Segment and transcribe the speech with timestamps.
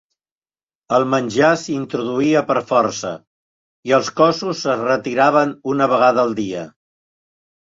[0.95, 3.11] El menjar s'introduïa per força
[3.91, 6.67] i els cossos es retiraven una vegada al dia.